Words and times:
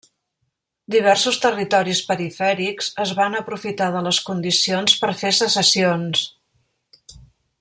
Diversos 0.93 1.35
territoris 1.43 2.01
perifèrics 2.11 2.89
es 3.05 3.13
van 3.21 3.37
aprofitar 3.41 3.91
de 3.97 4.03
les 4.09 4.23
condicions 4.31 4.99
per 5.03 5.13
fer 5.23 5.35
secessions. 5.43 6.25